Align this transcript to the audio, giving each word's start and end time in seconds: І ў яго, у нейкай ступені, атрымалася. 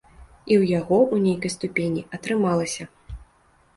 І 0.51 0.53
ў 0.61 0.73
яго, 0.79 0.97
у 1.17 1.21
нейкай 1.27 1.53
ступені, 1.57 2.01
атрымалася. 2.19 2.83